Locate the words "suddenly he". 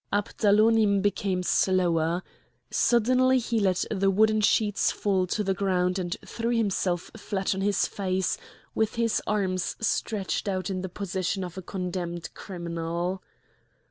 2.71-3.59